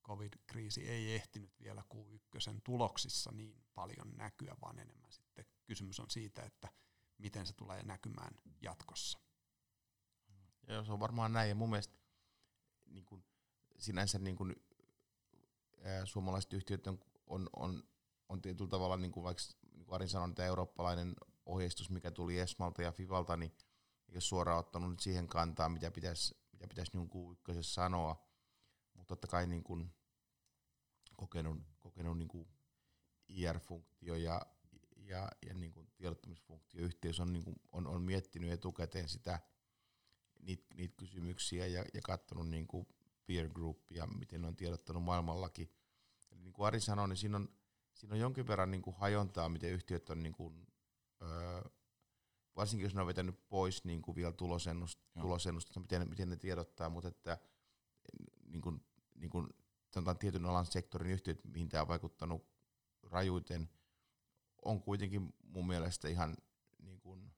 covid-kriisi 0.04 0.90
ei 0.90 1.16
ehtinyt 1.16 1.60
vielä 1.60 1.84
Q1 1.94 2.62
tuloksissa 2.64 3.32
niin 3.32 3.66
paljon 3.74 4.18
näkyä, 4.18 4.56
vaan 4.62 4.80
enemmän 4.80 5.12
sitten 5.12 5.46
kysymys 5.66 6.00
on 6.00 6.10
siitä, 6.10 6.44
että 6.44 6.68
miten 7.18 7.46
se 7.46 7.54
tulee 7.54 7.84
näkymään 7.84 8.34
jatkossa. 8.62 9.20
Ja 10.68 10.84
se 10.84 10.92
on 10.92 11.00
varmaan 11.00 11.34
näin, 11.34 11.50
ja 11.50 11.56
mun 11.56 11.70
mielestä 11.70 11.98
niin 12.86 13.06
kun, 13.06 13.24
sinänsä 13.78 14.20
niin 14.20 14.36
kun, 14.36 14.50
ää, 14.50 14.67
suomalaiset 16.06 16.54
yhtiöt 16.54 16.88
on, 16.88 17.00
on, 17.28 17.50
on, 17.56 17.84
on 18.30 18.42
tietyllä 18.42 18.70
tavalla, 18.70 18.98
niin 18.98 19.12
kuin 19.12 19.24
vaikka 19.24 19.44
kuin 19.88 19.96
Arin 19.96 20.10
sanoi, 20.10 20.34
tämä 20.34 20.48
eurooppalainen 20.48 21.16
ohjeistus, 21.46 21.90
mikä 21.90 22.12
tuli 22.12 22.40
Esmalta 22.40 22.82
ja 22.82 22.92
Fivalta, 22.92 23.38
niin 23.38 23.52
ei 24.10 24.16
ole 24.16 24.22
suoraan 24.22 24.60
ottanut 24.60 24.90
nyt 24.90 25.00
siihen 25.00 25.28
kantaa, 25.28 25.70
mitä 25.70 25.92
pitäisi, 25.92 26.36
mitä 26.52 26.68
pitäisi 26.68 26.98
niin 26.98 27.10
kuin 27.10 27.38
sanoa. 27.62 28.28
Mutta 28.94 29.16
totta 29.16 29.28
kai 29.28 29.48
niin 29.48 29.64
kuin 29.64 29.94
kokenut, 31.18 31.58
kokenut 31.80 32.18
niin 32.18 32.28
kuin 32.28 32.48
IR-funktio 33.30 34.16
ja, 34.16 34.42
ja, 34.96 35.30
ja 35.46 35.54
niin 35.54 35.72
kuin 35.72 35.92
tiedottamisfunktio 35.96 36.82
yhteys 36.82 37.20
on, 37.20 37.34
niin 37.34 37.44
kuin, 37.44 37.56
on, 37.72 37.88
on 37.88 38.02
miettinyt 38.02 38.52
etukäteen 38.52 39.10
sitä, 39.10 39.40
niitä, 40.40 40.76
niitä 40.76 40.96
kysymyksiä 40.98 41.68
ja, 41.68 41.86
ja 41.94 42.02
katsonut 42.04 42.50
niin 42.50 42.68
kuin 42.68 42.88
peer 43.28 43.50
groupia, 43.50 44.08
miten 44.08 44.42
ne 44.42 44.48
on 44.48 44.56
tiedottanut 44.56 45.04
maailmallakin. 45.04 45.72
Eli 46.32 46.42
niin 46.42 46.54
kuin 46.54 46.68
Ari 46.68 46.80
sanoi, 46.80 47.08
niin 47.08 47.18
siinä 47.18 47.38
on 47.38 47.50
siinä 47.98 48.14
on 48.14 48.20
jonkin 48.20 48.48
verran 48.48 48.72
niin 48.72 48.82
kuin 48.82 48.96
hajontaa, 48.96 49.50
miten 49.50 49.72
yhtiöt 49.72 50.10
on, 50.10 50.24
niin 50.24 50.34
kuin, 50.34 50.68
öö, 51.22 51.62
varsinkin 52.56 52.84
jos 52.84 52.96
ne 52.96 53.02
on 53.02 53.08
vetänyt 53.08 53.50
pois 53.50 53.84
niin 53.84 54.02
kuin 54.02 54.16
vielä 54.16 54.32
tulosennusta, 54.32 55.04
tulosennusta 55.22 55.80
miten, 55.80 56.10
miten 56.10 56.30
ne 56.30 56.38
tiedottaa, 56.38 56.90
mutta 56.90 57.08
että 57.08 57.38
niin 58.46 58.62
kuin, 58.62 58.86
niin 59.16 59.30
kuin, 59.30 59.48
sanotaan 59.90 60.18
tietyn 60.18 60.46
alan 60.46 60.66
sektorin 60.66 61.12
yhtiöt, 61.12 61.46
mihin 61.46 61.70
tämä 61.70 61.82
on 61.82 61.88
vaikuttanut 61.88 62.48
rajuiten, 63.04 63.70
on 64.66 64.82
kuitenkin 64.82 65.34
mun 65.44 65.68
mielestä 65.68 66.08
ihan 66.08 66.38
niin 66.78 67.00
kuin 67.00 67.32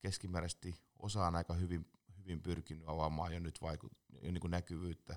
keskimääräisesti 0.00 0.74
osaan 0.98 1.36
aika 1.36 1.54
hyvin, 1.54 1.86
hyvin 2.26 2.42
pyrkinyt 2.42 2.88
avaamaan 2.88 3.32
jo 3.32 3.40
nyt 3.40 3.62
vaikut, 3.62 3.92
jo 4.22 4.32
niin 4.32 4.40
kuin 4.40 4.50
näkyvyyttä, 4.50 5.16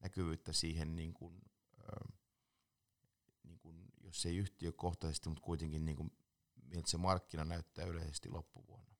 näkyvyyttä 0.00 0.52
siihen 0.52 0.96
niin 0.96 1.14
kuin, 1.14 1.42
öö, 1.78 2.08
niin 3.42 3.58
kuin, 3.58 3.84
jos 4.00 4.26
ei 4.26 4.36
yhtiökohtaisesti, 4.36 5.28
mutta 5.28 5.44
kuitenkin 5.44 5.84
niin 5.84 5.96
kuin, 5.96 6.10
miltä 6.62 6.90
se 6.90 6.96
markkina 6.96 7.44
näyttää 7.44 7.84
yleisesti 7.84 8.28
loppuvuonna. 8.28 8.96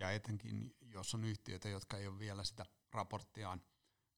Ja 0.00 0.10
etenkin, 0.10 0.76
jos 0.80 1.14
on 1.14 1.24
yhtiöitä, 1.24 1.68
jotka 1.68 1.96
ei 1.96 2.06
ole 2.06 2.18
vielä 2.18 2.44
sitä 2.44 2.66
raporttiaan 2.92 3.62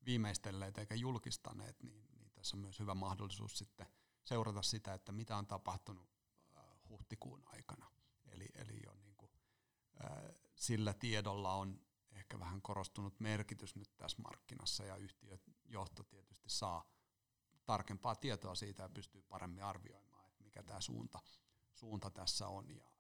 viimeistelleet 0.07 0.78
eikä 0.78 0.95
julkistaneet, 0.95 1.83
niin, 1.83 2.09
niin 2.18 2.30
tässä 2.35 2.57
on 2.57 2.61
myös 2.61 2.78
hyvä 2.80 2.95
mahdollisuus 2.95 3.59
sitten 3.59 3.87
seurata 4.25 4.62
sitä, 4.62 4.95
että 4.95 5.12
mitä 5.12 5.37
on 5.37 5.47
tapahtunut 5.47 6.09
äh, 6.57 6.64
huhtikuun 6.88 7.42
aikana. 7.47 7.90
Eli, 8.25 8.49
eli 8.54 8.80
jo 8.85 8.95
niin 8.95 9.16
kuin, 9.16 9.30
äh, 10.04 10.35
sillä 10.54 10.95
tiedolla 10.95 11.54
on 11.54 11.88
ehkä 12.28 12.38
vähän 12.40 12.62
korostunut 12.62 13.20
merkitys 13.20 13.76
nyt 13.76 13.97
tässä 13.97 14.23
markkinassa 14.23 14.85
ja 14.85 14.97
yhtiöjohto 14.97 16.02
tietysti 16.02 16.50
saa 16.50 16.85
tarkempaa 17.64 18.14
tietoa 18.16 18.54
siitä 18.54 18.82
ja 18.82 18.88
pystyy 18.88 19.23
paremmin 19.23 19.62
arvioimaan, 19.62 20.26
että 20.26 20.44
mikä 20.44 20.62
tämä 20.62 20.80
suunta, 20.80 21.18
suunta 21.75 22.11
tässä 22.11 22.49
on. 22.49 22.70
Ja, 22.70 22.90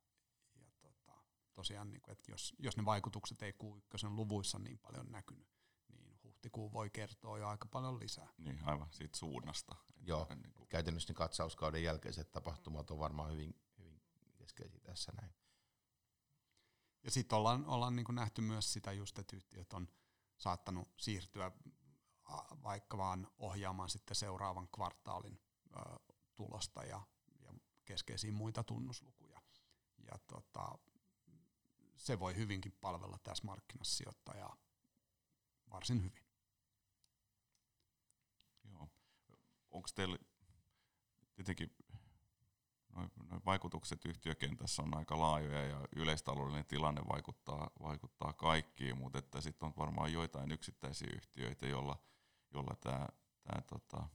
ja 0.54 0.70
tota, 0.80 1.12
tosiaan, 1.54 1.90
niin 1.90 2.02
kuin, 2.02 2.12
että 2.12 2.30
jos, 2.30 2.54
jos 2.58 2.76
ne 2.76 2.84
vaikutukset 2.84 3.42
ei 3.42 3.52
Q1 3.52 4.08
luvuissa 4.08 4.58
niin 4.58 4.78
paljon 4.78 5.12
näkynyt, 5.12 5.48
niin 5.88 6.18
huhtikuu 6.24 6.72
voi 6.72 6.90
kertoa 6.90 7.38
jo 7.38 7.48
aika 7.48 7.66
paljon 7.66 7.98
lisää. 7.98 8.28
Niin, 8.38 8.58
aivan 8.64 8.92
siitä 8.92 9.18
suunnasta. 9.18 9.76
Joo, 10.00 10.26
niin 10.34 10.52
kuin... 10.52 10.68
käytännössä 10.68 11.10
niin 11.10 11.16
katsauskauden 11.16 11.82
jälkeiset 11.82 12.32
tapahtumat 12.32 12.90
on 12.90 12.98
varmaan 12.98 13.32
hyvin, 13.32 13.60
hyvin 13.78 14.00
keskeisiä 14.34 14.80
tässä 14.80 15.12
näin. 15.20 15.34
Ja 17.08 17.12
sitten 17.12 17.38
ollaan, 17.38 17.66
ollaan 17.66 17.96
niin 17.96 18.06
nähty 18.10 18.40
myös 18.40 18.72
sitä 18.72 18.92
just, 18.92 19.18
että 19.18 19.36
yhtiöt 19.36 19.72
on 19.72 19.88
saattanut 20.36 20.88
siirtyä 20.96 21.52
vaikka 22.62 22.98
vaan 22.98 23.28
ohjaamaan 23.38 23.90
sitten 23.90 24.14
seuraavan 24.14 24.68
kvartaalin 24.68 25.40
ö, 25.76 25.80
tulosta 26.34 26.84
ja, 26.84 27.02
ja 27.40 27.52
keskeisiä 27.84 28.32
muita 28.32 28.64
tunnuslukuja. 28.64 29.40
Ja 29.98 30.18
tota, 30.26 30.78
se 31.96 32.18
voi 32.18 32.36
hyvinkin 32.36 32.72
palvella 32.80 33.18
tässä 33.22 33.44
markkinassa 33.44 33.96
sijoittajaa 33.96 34.56
varsin 35.70 36.02
hyvin. 36.04 36.24
Joo. 38.64 38.88
Onko 39.70 39.88
teillä 39.94 40.18
tietenkin 41.34 41.76
noi 42.98 43.40
vaikutukset 43.46 44.04
yhtiökentässä 44.04 44.82
on 44.82 44.96
aika 44.96 45.20
laajoja 45.20 45.64
ja 45.64 45.80
yleistaloudellinen 45.96 46.66
tilanne 46.66 47.00
vaikuttaa, 47.12 47.70
vaikuttaa 47.82 48.32
kaikkiin, 48.32 48.98
mutta 48.98 49.18
että 49.18 49.40
sitten 49.40 49.66
on 49.66 49.72
varmaan 49.78 50.12
joitain 50.12 50.52
yksittäisiä 50.52 51.08
yhtiöitä, 51.14 51.66
joilla– 51.66 51.96
jolla 52.54 52.76
tämä, 52.80 53.08
tämä, 53.42 53.62
tota, 53.62 54.08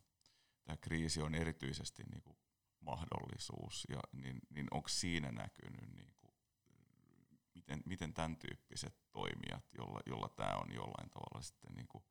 tämä 0.63 0.78
kriisi 0.78 1.22
on 1.22 1.36
erityisesti 1.36 2.04
niin 2.04 2.22
kuin 2.22 2.38
mahdollisuus, 2.80 3.88
ja, 3.90 4.00
niin, 4.12 4.40
niin 4.50 4.68
onko 4.72 4.88
siinä 4.88 5.32
näkynyt, 5.32 5.96
niin 5.96 6.13
kuin, 6.20 6.34
miten, 7.56 7.84
miten 7.86 8.13
tämän 8.13 8.38
tyyppiset 8.38 9.12
toimijat, 9.12 9.74
jolla, 9.78 10.00
jolla 10.06 10.30
tämä 10.30 10.56
on 10.56 10.74
jollain 10.74 11.10
tavalla 11.10 11.42
sitten 11.42 11.75
niin 11.75 11.88
kuin 11.88 12.04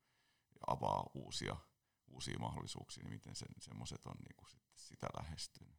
avaa 0.67 1.09
uusia, 1.13 1.57
uusia 2.07 2.39
mahdollisuuksia, 2.39 3.03
niin 3.03 3.13
miten 3.13 3.35
semmoiset 3.59 4.05
on 4.05 4.15
niin 4.15 4.35
kuin 4.35 4.49
sitten 4.49 4.77
sitä 4.77 5.07
lähestynyt? 5.17 5.72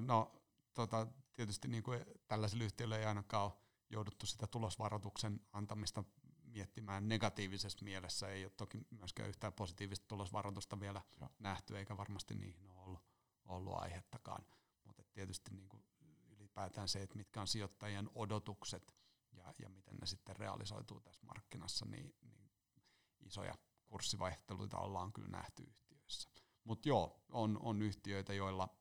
No 0.00 0.42
tota, 0.74 1.06
tietysti 1.32 1.68
niin 1.68 1.82
kuin 1.82 2.04
tällaisille 2.28 2.64
yhtiöille 2.64 2.98
ei 2.98 3.04
ainakaan 3.04 3.44
ole 3.44 3.52
jouduttu 3.90 4.26
sitä 4.26 4.46
tulosvaroituksen 4.46 5.40
antamista 5.52 6.04
miettimään 6.44 7.08
negatiivisessa 7.08 7.84
mielessä. 7.84 8.28
Ei 8.28 8.44
ole 8.44 8.52
toki 8.56 8.78
myöskään 8.90 9.28
yhtään 9.28 9.52
positiivista 9.52 10.08
tulosvaroitusta 10.08 10.80
vielä 10.80 11.02
Joo. 11.20 11.30
nähty, 11.38 11.78
eikä 11.78 11.96
varmasti 11.96 12.34
niihin 12.34 12.70
ole 12.70 12.80
ollut, 12.80 13.02
ollut 13.44 13.74
aihettakaan. 13.82 14.44
Mutta 14.84 15.02
tietysti 15.12 15.50
niin 15.54 15.68
kuin 15.68 15.82
ylipäätään 16.36 16.88
se, 16.88 17.02
että 17.02 17.16
mitkä 17.16 17.40
on 17.40 17.46
sijoittajien 17.46 18.10
odotukset 18.14 18.94
ja, 19.32 19.54
ja 19.58 19.68
miten 19.68 19.96
ne 19.96 20.06
sitten 20.06 20.36
realisoituu 20.36 21.00
tässä 21.00 21.26
markkinassa, 21.26 21.86
niin, 21.86 22.14
niin 22.22 22.50
isoja 23.20 23.54
kurssivaihteluita 23.86 24.78
ollaan 24.78 25.12
kyllä 25.12 25.28
nähty 25.28 25.62
yhtiöissä. 25.62 26.28
Mutta 26.64 26.88
joo, 26.88 27.24
on, 27.28 27.58
on 27.62 27.82
yhtiöitä, 27.82 28.32
joilla 28.32 28.77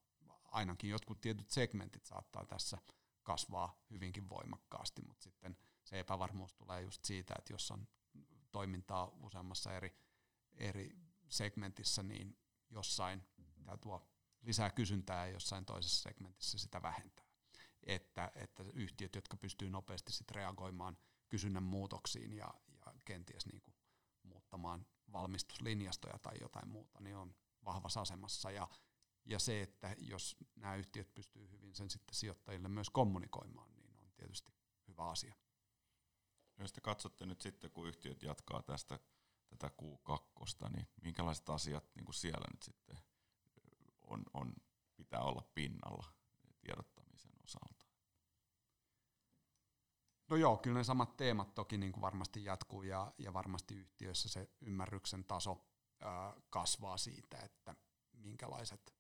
ainakin 0.48 0.90
jotkut 0.90 1.22
tietyt 1.22 1.50
segmentit 1.50 2.06
saattaa 2.06 2.46
tässä 2.46 2.78
kasvaa 3.24 3.82
hyvinkin 3.90 4.30
voimakkaasti, 4.30 5.02
mutta 5.02 5.24
sitten 5.24 5.58
se 5.84 6.00
epävarmuus 6.00 6.54
tulee 6.54 6.82
just 6.82 7.06
siitä, 7.06 7.34
että 7.40 7.54
jos 7.54 7.72
on 7.72 7.88
toimintaa 8.52 9.08
useammassa 9.08 9.74
eri, 9.74 9.98
eri 10.54 10.90
segmentissä, 11.30 12.04
niin 12.04 12.38
jossain 12.70 13.24
tämä 13.54 13.78
tuo 13.78 14.08
lisää 14.42 14.70
kysyntää 14.70 15.28
ja 15.28 15.34
jossain 15.34 15.66
toisessa 15.66 16.02
segmentissä 16.02 16.58
sitä 16.58 16.82
vähentää. 16.82 17.26
Että, 17.84 18.32
että 18.36 18.64
yhtiöt, 18.74 19.16
jotka 19.16 19.38
pystyy 19.38 19.70
nopeasti 19.70 20.12
sit 20.12 20.32
reagoimaan 20.32 20.98
kysynnän 21.30 21.64
muutoksiin 21.64 22.34
ja, 22.34 22.54
ja 22.68 22.94
kenties 23.06 23.46
niin 23.46 23.64
muuttamaan 24.24 24.86
valmistuslinjastoja 25.12 26.20
tai 26.20 26.34
jotain 26.42 26.70
muuta, 26.70 27.00
niin 27.02 27.16
on 27.16 27.36
vahvassa 27.66 28.02
asemassa. 28.02 28.52
Ja, 28.52 28.68
ja 29.28 29.40
se, 29.40 29.62
että 29.62 29.96
jos 30.00 30.38
nämä 30.56 30.76
yhtiöt 30.76 31.14
pystyy 31.14 31.52
hyvin 31.52 31.76
sen 31.76 31.90
sitten 31.90 32.16
sijoittajille 32.16 32.68
myös 32.68 32.90
kommunikoimaan, 32.90 33.76
niin 33.76 33.98
on 33.98 34.12
tietysti 34.18 34.54
hyvä 34.88 35.10
asia. 35.10 35.36
Jos 36.60 36.74
te 36.74 36.82
katsotte 36.82 37.26
nyt 37.26 37.42
sitten, 37.42 37.72
kun 37.72 37.88
yhtiöt 37.88 38.24
jatkaa 38.24 38.62
tästä 38.62 39.00
tätä 39.50 39.72
Q2, 39.82 40.70
niin 40.70 40.88
minkälaiset 41.02 41.50
asiat 41.50 41.96
niin 41.96 42.06
kuin 42.06 42.16
siellä 42.16 42.48
nyt 42.52 42.64
sitten 42.64 42.98
on, 44.02 44.24
on, 44.34 44.54
pitää 44.96 45.22
olla 45.22 45.42
pinnalla 45.54 46.14
tiedottamisen 46.60 47.32
osalta? 47.44 47.86
No 50.30 50.36
joo, 50.36 50.58
kyllä 50.58 50.78
ne 50.78 50.84
samat 50.84 51.18
teemat 51.18 51.56
toki 51.56 51.78
niin 51.78 51.92
kuin 51.92 52.02
varmasti 52.02 52.46
jatkuu 52.46 52.84
ja, 52.84 53.14
ja 53.18 53.34
varmasti 53.34 53.76
yhtiöissä 53.76 54.30
se 54.30 54.50
ymmärryksen 54.62 55.26
taso 55.26 55.66
ää, 56.00 56.34
kasvaa 56.50 56.98
siitä, 56.98 57.38
että 57.38 57.76
minkälaiset 58.18 58.94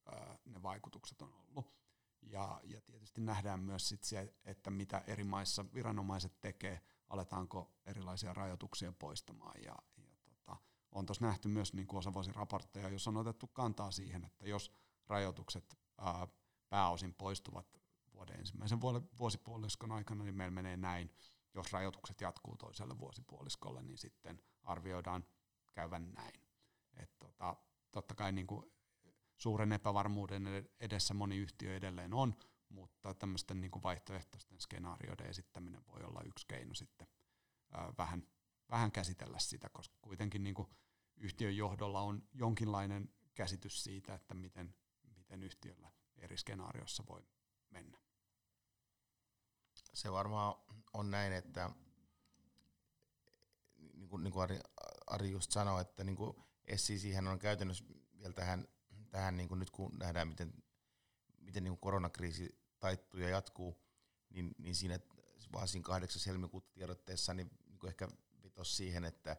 ne 0.45 0.63
vaikutukset 0.63 1.21
on 1.21 1.33
ollut. 1.33 1.73
Ja, 2.21 2.61
ja 2.63 2.81
tietysti 2.81 3.21
nähdään 3.21 3.59
myös 3.59 3.89
sit 3.89 4.03
se, 4.03 4.33
että 4.45 4.69
mitä 4.69 5.03
eri 5.07 5.23
maissa 5.23 5.65
viranomaiset 5.73 6.41
tekee, 6.41 6.81
aletaanko 7.09 7.71
erilaisia 7.85 8.33
rajoituksia 8.33 8.91
poistamaan. 8.91 9.63
Ja, 9.63 9.75
ja 9.97 10.17
tota, 10.23 10.57
on 10.91 11.05
tuossa 11.05 11.25
nähty 11.25 11.47
myös 11.47 11.73
niin 11.73 11.95
osavuosiraportteja, 11.95 12.89
jos 12.89 13.07
on 13.07 13.17
otettu 13.17 13.47
kantaa 13.47 13.91
siihen, 13.91 14.23
että 14.23 14.47
jos 14.47 14.71
rajoitukset 15.07 15.77
ää, 15.97 16.27
pääosin 16.69 17.13
poistuvat 17.13 17.81
vuoden 18.13 18.39
ensimmäisen 18.39 18.81
vuosipuoliskon 19.19 19.91
aikana, 19.91 20.23
niin 20.23 20.35
meillä 20.35 20.51
menee 20.51 20.77
näin. 20.77 21.11
Jos 21.53 21.73
rajoitukset 21.73 22.21
jatkuu 22.21 22.55
toiselle 22.57 22.99
vuosipuoliskolle, 22.99 23.83
niin 23.83 23.97
sitten 23.97 24.43
arvioidaan 24.63 25.25
käyvän 25.73 26.13
näin. 26.13 26.41
Et 26.93 27.19
tota, 27.19 27.55
totta 27.91 28.15
kai 28.15 28.31
niin 28.31 28.47
kuin 28.47 28.71
suuren 29.37 29.71
epävarmuuden 29.71 30.69
edessä 30.79 31.13
moni 31.13 31.37
yhtiö 31.37 31.75
edelleen 31.75 32.13
on, 32.13 32.35
mutta 32.69 33.13
tämmöisten 33.13 33.61
niin 33.61 33.71
kuin 33.71 33.83
vaihtoehtoisten 33.83 34.59
skenaarioiden 34.59 35.27
esittäminen 35.27 35.87
voi 35.87 36.03
olla 36.03 36.21
yksi 36.25 36.47
keino 36.47 36.73
sitten 36.73 37.07
vähän, 37.97 38.27
vähän 38.69 38.91
käsitellä 38.91 39.39
sitä, 39.39 39.69
koska 39.69 39.97
kuitenkin 40.01 40.43
niin 40.43 40.55
kuin 40.55 40.67
yhtiön 41.17 41.57
johdolla 41.57 42.01
on 42.01 42.27
jonkinlainen 42.33 43.09
käsitys 43.35 43.83
siitä, 43.83 44.13
että 44.13 44.33
miten, 44.33 44.75
miten 45.15 45.43
yhtiöllä 45.43 45.91
eri 46.17 46.37
skenaariossa 46.37 47.03
voi 47.09 47.27
mennä. 47.69 47.99
Se 49.93 50.11
varmaan 50.11 50.55
on 50.93 51.11
näin, 51.11 51.33
että 51.33 51.69
niin 53.93 54.09
kuin, 54.09 54.23
niin 54.23 54.31
kuin 54.31 54.43
Ari, 54.43 54.59
Ari 55.07 55.31
just 55.31 55.51
sanoi, 55.51 55.81
että 55.81 56.03
niin 56.03 56.15
kuin 56.15 56.35
SCC 56.75 57.27
on 57.31 57.39
käytännössä 57.39 57.85
vielä 58.17 58.33
tähän, 58.33 58.67
tähän 59.09 59.37
niin 59.37 59.47
kuin 59.47 59.59
nyt 59.59 59.69
kun 59.69 59.91
nähdään, 59.99 60.27
miten, 60.27 60.53
miten 61.39 61.63
niin 61.63 61.71
kuin 61.71 61.81
koronakriisi 61.81 62.59
taittuu 62.79 63.19
ja 63.19 63.29
jatkuu, 63.29 63.81
niin, 64.29 64.55
niin 64.57 64.75
siinä 64.75 64.99
vaan 65.53 65.67
siinä 65.67 65.83
8. 65.83 66.21
helmikuuta 66.25 66.71
tiedotteessa 66.73 67.33
niin, 67.33 67.51
niin 67.65 67.79
kuin 67.79 67.89
ehkä 67.89 68.07
vetosi 68.43 68.75
siihen, 68.75 69.05
että 69.05 69.37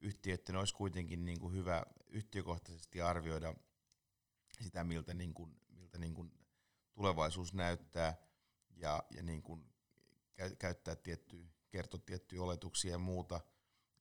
yhtiöiden 0.00 0.56
olisi 0.56 0.74
kuitenkin 0.74 1.24
niin 1.24 1.40
kuin 1.40 1.54
hyvä 1.54 1.82
yhtiökohtaisesti 2.06 3.00
arvioida 3.00 3.54
sitä, 4.60 4.84
miltä, 4.84 5.14
niin 5.14 5.34
kuin, 5.34 5.60
miltä 5.68 5.98
niin 5.98 6.14
kuin 6.14 6.32
tulevaisuus 6.92 7.54
näyttää 7.54 8.16
ja, 8.76 9.02
ja 9.10 9.22
niin 9.22 9.42
kuin 9.42 9.72
käyttää 10.58 10.96
tiettyjä, 10.96 11.46
kertoa 11.70 12.00
tiettyjä 12.06 12.42
oletuksia 12.42 12.90
ja 12.90 12.98
muuta, 12.98 13.40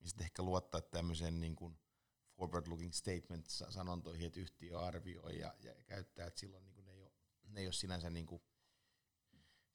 ja 0.01 0.08
sitten 0.08 0.25
ehkä 0.25 0.43
luottaa 0.43 0.82
tämmöiseen 0.82 1.39
niin 1.39 1.55
kuin 1.55 1.79
forward-looking 2.39 2.93
statement-sanontoihin, 2.93 4.28
että 4.28 4.39
yhtiö 4.39 4.80
arvioi 4.80 5.39
ja, 5.39 5.54
ja 5.63 5.73
käyttää, 5.88 6.28
että 6.28 6.39
silloin 6.39 6.65
niin 6.65 6.75
kuin 6.75 6.86
ne, 6.86 6.91
ei 6.91 7.02
ole, 7.04 7.12
ne 7.47 7.60
ei 7.60 7.67
ole 7.67 7.73
sinänsä, 7.73 8.10
niin 8.10 8.25
kuin, 8.25 8.41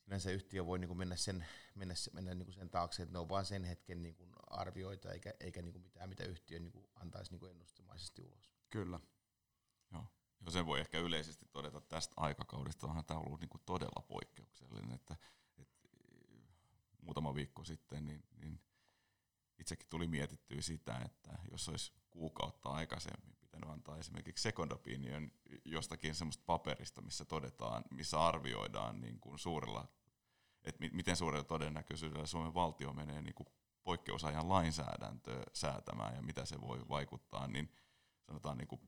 sinänsä 0.04 0.30
yhtiö 0.30 0.66
voi 0.66 0.78
niin 0.78 0.88
kuin 0.88 0.98
mennä 0.98 1.16
sen, 1.16 1.46
mennä, 1.74 1.94
mennä 2.12 2.34
niin 2.34 2.46
kuin 2.46 2.54
sen 2.54 2.70
taakse, 2.70 3.02
että 3.02 3.12
ne 3.12 3.18
on 3.18 3.28
vain 3.28 3.44
sen 3.44 3.64
hetken 3.64 4.02
niin 4.02 4.14
kuin 4.14 4.32
arvioita, 4.46 5.12
eikä, 5.12 5.34
eikä 5.40 5.62
niin 5.62 5.72
kuin 5.72 5.82
mitään, 5.82 6.08
mitä 6.08 6.24
yhtiö 6.24 6.58
niin 6.58 6.72
kuin 6.72 6.86
antaisi 6.94 7.30
niin 7.30 7.40
kuin 7.40 7.50
ennustamaisesti 7.50 8.22
ulos. 8.22 8.54
Kyllä. 8.70 9.00
Joo. 9.92 10.06
Ja 10.44 10.50
sen 10.50 10.66
voi 10.66 10.80
ehkä 10.80 10.98
yleisesti 10.98 11.46
todeta 11.52 11.80
tästä 11.80 12.14
aikakaudesta, 12.16 12.86
onhan 12.86 13.04
tämä 13.04 13.20
ollut 13.20 13.40
niin 13.40 13.48
kuin 13.48 13.62
todella 13.66 14.02
poikkeuksellinen, 14.08 14.92
että 14.92 15.16
muutama 17.02 17.34
viikko 17.34 17.64
sitten, 17.64 18.06
niin, 18.06 18.24
niin 18.36 18.60
itsekin 19.58 19.88
tuli 19.88 20.06
mietittyä 20.06 20.60
sitä, 20.60 20.98
että 21.04 21.38
jos 21.50 21.68
olisi 21.68 21.92
kuukautta 22.14 22.68
aikaisemmin 22.68 23.36
pitänyt 23.40 23.70
antaa 23.70 23.98
esimerkiksi 23.98 24.42
second 24.42 24.70
opinion 24.72 25.32
jostakin 25.64 26.14
semmoista 26.14 26.42
paperista, 26.46 27.02
missä 27.02 27.24
todetaan, 27.24 27.84
missä 27.90 28.20
arvioidaan 28.26 29.00
niin 29.00 29.20
kuin 29.20 29.38
suurella, 29.38 29.88
että 30.64 30.84
miten 30.92 31.16
suurella 31.16 31.44
todennäköisyydellä 31.44 32.26
Suomen 32.26 32.54
valtio 32.54 32.92
menee 32.92 33.22
niin 33.22 33.34
kuin 33.34 33.46
poikkeusajan 33.82 34.48
lainsäädäntöä 34.48 35.42
säätämään 35.52 36.14
ja 36.14 36.22
mitä 36.22 36.44
se 36.44 36.60
voi 36.60 36.88
vaikuttaa, 36.88 37.46
niin 37.46 37.72
sanotaan 38.26 38.58
niin 38.58 38.68
kuin 38.68 38.80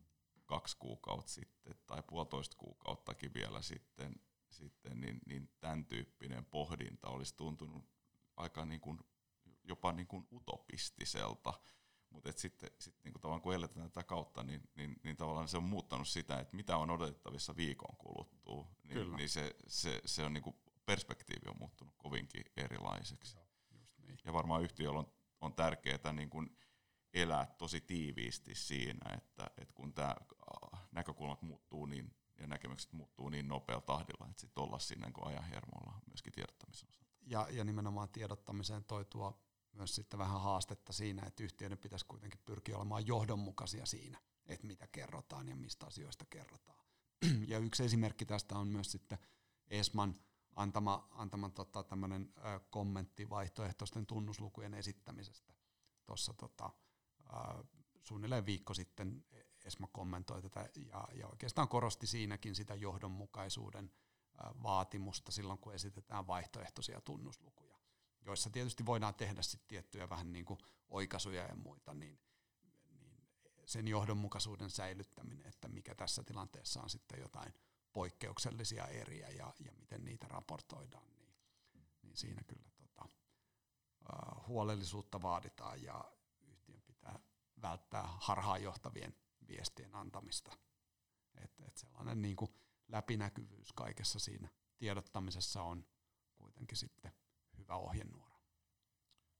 kaksi 0.47 0.77
kuukautta 0.79 1.33
sitten 1.33 1.75
tai 1.87 2.03
puolitoista 2.03 2.57
kuukauttakin 2.57 3.35
vielä 3.35 3.63
sitten, 3.63 4.15
sitten 4.51 5.01
niin, 5.01 5.21
niin 5.27 5.51
tämän 5.61 5.87
tyyppinen 5.87 6.45
pohdinta 6.45 7.09
olisi 7.09 7.37
tuntunut 7.37 7.85
aika 8.37 8.65
niin 8.65 8.81
kuin, 8.81 8.99
jopa 9.65 9.93
niin 9.93 10.07
kuin 10.07 10.29
utopistiselta. 10.33 11.55
Mutta 12.17 12.33
sitten 12.41 12.71
sit 12.79 12.95
niin 13.05 13.15
kuin 13.15 13.41
kun 13.41 13.55
eletään 13.55 13.91
tätä 13.91 14.03
kautta, 14.07 14.43
niin, 14.43 14.63
niin, 14.75 14.97
niin 15.05 15.17
tavallaan 15.17 15.49
se 15.49 15.57
on 15.57 15.65
muuttanut 15.65 16.09
sitä, 16.09 16.41
että 16.41 16.57
mitä 16.57 16.77
on 16.77 16.91
odotettavissa 16.91 17.57
viikon 17.57 17.97
kuluttua. 17.97 18.67
Niin, 18.85 19.17
niin 19.17 19.29
se, 19.29 19.57
se, 19.67 20.01
se 20.05 20.25
on 20.25 20.33
niin 20.33 20.43
kuin 20.43 20.57
perspektiivi 20.87 21.49
on 21.49 21.59
muuttunut 21.59 21.95
kovinkin 21.99 22.45
erilaiseksi. 22.57 23.37
Joo, 23.37 23.47
niin. 24.07 24.19
Ja 24.25 24.33
varmaan 24.33 24.63
yhtiöllä 24.63 24.99
on, 24.99 25.13
on 25.41 25.55
tärkeää 25.55 26.13
niin 26.13 26.31
kuin 26.31 26.59
elää 27.15 27.47
tosi 27.59 27.81
tiiviisti 27.81 28.55
siinä, 28.55 29.15
että, 29.17 29.51
että 29.59 29.75
kun 29.75 29.95
tämä 29.95 30.17
näkökulmat 30.93 31.43
muuttuu 31.43 31.87
niin, 31.87 32.17
ja 32.39 32.47
näkemykset 32.47 32.93
muuttuu 32.93 33.29
niin 33.29 33.49
nopealla 33.49 33.83
tahdilla, 33.83 34.27
että 34.31 34.41
sitten 34.41 34.63
olla 34.63 34.79
siinä 34.79 35.07
niin 35.07 35.27
ajan 35.27 35.45
hermolla 35.45 36.01
myöskin 36.07 36.33
tiedottamisen 36.33 36.89
osalta 36.89 37.07
ja, 37.27 37.47
ja 37.51 37.65
nimenomaan 37.65 38.09
tiedottamiseen 38.09 38.85
toi 38.85 39.05
tuo 39.05 39.46
myös 39.77 39.95
sitten 39.95 40.19
vähän 40.19 40.41
haastetta 40.41 40.93
siinä, 40.93 41.27
että 41.27 41.43
yhtiöiden 41.43 41.79
pitäisi 41.79 42.07
kuitenkin 42.07 42.41
pyrkiä 42.45 42.77
olemaan 42.77 43.07
johdonmukaisia 43.07 43.87
siinä, 43.87 44.21
että 44.47 44.67
mitä 44.67 44.87
kerrotaan 44.87 45.49
ja 45.49 45.57
mistä 45.57 45.87
asioista 45.87 46.25
kerrotaan. 46.31 46.87
Ja 47.49 47.59
yksi 47.59 47.85
esimerkki 47.85 48.27
tästä 48.27 48.59
on 48.59 48.69
myös 48.69 48.93
sitten 48.93 49.19
ESMAN 49.69 50.15
antama, 50.57 51.09
antama 51.11 51.49
tota, 51.49 51.83
tämmöinen 51.83 52.33
kommentti 52.71 53.31
vaihtoehtoisten 53.31 54.07
tunnuslukujen 54.07 54.75
esittämisestä. 54.75 55.55
Tuossa 56.07 56.35
tota, 56.35 56.71
suunnilleen 58.03 58.47
viikko 58.47 58.75
sitten 58.75 59.25
ESMA 59.65 59.87
kommentoi 59.93 60.43
tätä 60.43 60.69
ja, 60.77 61.09
ja 61.15 61.27
oikeastaan 61.27 61.69
korosti 61.69 62.07
siinäkin 62.07 62.55
sitä 62.55 62.75
johdonmukaisuuden 62.75 63.93
vaatimusta 64.63 65.33
silloin, 65.33 65.59
kun 65.59 65.75
esitetään 65.75 66.27
vaihtoehtoisia 66.27 67.01
tunnuslukuja, 67.01 67.66
joissa 68.27 68.51
tietysti 68.51 68.87
voidaan 68.87 69.15
tehdä 69.15 69.43
sit 69.43 69.67
tiettyjä 69.69 70.09
vähän 70.09 70.33
niin 70.33 70.45
kuin 70.45 70.61
oikaisuja 70.89 71.43
ja 71.43 71.57
muita, 71.57 71.95
niin, 71.95 72.21
niin 72.89 73.29
sen 73.65 73.89
johdonmukaisuuden 73.89 74.71
säilyttäminen, 74.71 75.47
että 75.47 75.69
mikä 75.69 75.95
tässä 75.95 76.23
tilanteessa 76.23 76.83
on 76.83 76.91
sitten 76.91 77.21
jotain 77.21 77.55
poikkeuksellisia 77.93 78.87
eriä 78.87 79.29
ja, 79.29 79.53
ja 79.65 79.73
miten 79.73 80.05
niitä 80.05 80.29
raportoidaan, 80.29 81.15
niin, 81.15 81.35
niin 82.03 82.17
siinä 82.17 82.43
kyllä 82.47 82.71
tota, 82.77 83.09
huolellisuutta 84.47 85.23
vaaditaan 85.23 85.83
ja 85.83 86.05
yhtiön 86.43 86.83
pitää 86.83 87.19
välttää 87.63 88.05
harhaanjohtavien 88.21 89.15
viestien 89.49 89.95
antamista. 89.95 90.57
Että 91.35 91.65
et 91.67 91.77
sellainen 91.77 92.23
niin 92.23 92.37
kuin 92.37 92.51
läpinäkyvyys 92.89 93.73
kaikessa 93.73 94.19
siinä 94.19 94.49
tiedottamisessa 94.79 95.63
on 95.63 95.87
kuitenkin 96.35 96.77
sitten 96.77 97.13
hyvä 97.67 97.77
ohjenuora. 97.77 98.39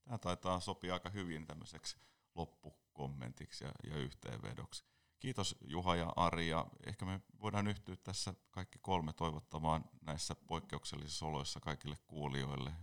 Tämä 0.03 0.17
taitaa 0.17 0.59
sopia 0.59 0.93
aika 0.93 1.09
hyvin 1.09 1.45
tämmöiseksi 1.45 1.97
loppukommentiksi 2.35 3.63
ja, 3.63 3.71
ja 3.83 3.97
yhteenvedoksi. 3.97 4.85
kiitos 5.19 5.55
Juha 5.61 5.95
ja 5.95 6.13
Ari 6.15 6.49
ja 6.49 6.65
ehkä 6.85 7.05
me 7.05 7.21
voidaan 7.41 7.67
yhtyä 7.67 7.95
tässä 7.95 8.33
kaikki 8.51 8.79
kolme 8.81 9.13
toivottamaan 9.13 9.85
näissä 10.01 10.35
poikkeuksellisissa 10.35 11.25
oloissa 11.25 11.59
kaikille 11.59 11.95
kuulijoille 12.07 12.73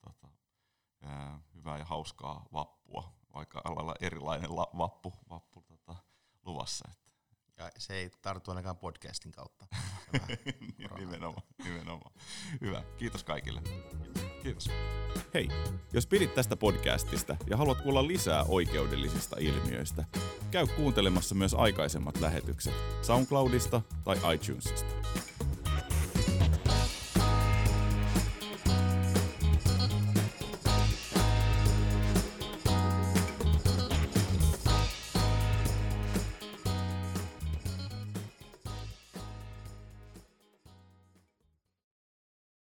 tota, 0.00 0.28
ää, 1.02 1.40
hyvää 1.54 1.78
ja 1.78 1.84
hauskaa 1.84 2.46
vappua, 2.52 3.12
vaikka 3.34 3.60
alalla 3.64 3.94
erilainen 4.00 4.56
la, 4.56 4.70
vappu, 4.78 5.12
vappu 5.30 5.62
tota, 5.62 5.96
luvassa. 6.42 6.88
Että. 6.92 7.12
Ja 7.56 7.70
se 7.78 7.94
ei 7.94 8.10
tartu 8.22 8.50
ainakaan 8.50 8.76
podcastin 8.76 9.32
kautta. 9.32 9.66
nimenomaan, 10.98 11.46
nimenomaan. 11.64 12.12
Hyvä, 12.60 12.82
kiitos 12.98 13.24
kaikille. 13.24 13.62
Kiitos. 14.44 14.70
Hei, 15.34 15.48
jos 15.92 16.06
pidit 16.06 16.34
tästä 16.34 16.56
podcastista 16.56 17.36
ja 17.50 17.56
haluat 17.56 17.80
kuulla 17.80 18.06
lisää 18.06 18.44
oikeudellisista 18.48 19.36
ilmiöistä, 19.40 20.04
käy 20.50 20.66
kuuntelemassa 20.66 21.34
myös 21.34 21.54
aikaisemmat 21.54 22.20
lähetykset 22.20 22.74
SoundCloudista 23.02 23.82
tai 24.04 24.16
iTunesista. 24.34 25.03